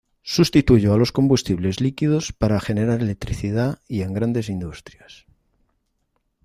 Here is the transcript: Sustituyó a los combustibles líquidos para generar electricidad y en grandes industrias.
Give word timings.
Sustituyó 0.23 0.93
a 0.95 0.97
los 0.97 1.11
combustibles 1.11 1.79
líquidos 1.79 2.33
para 2.33 2.59
generar 2.59 3.01
electricidad 3.01 3.83
y 3.87 4.01
en 4.01 4.15
grandes 4.15 4.49
industrias. 4.49 5.27